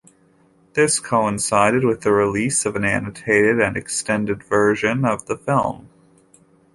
This 0.73 0.99
coincided 0.99 1.83
with 1.83 2.01
the 2.01 2.11
release 2.11 2.65
of 2.65 2.75
an 2.75 2.83
annotated 2.83 3.59
and 3.61 3.77
extended 3.77 4.43
version 4.43 5.05
of 5.05 5.27
the 5.27 5.37
film. 5.37 5.89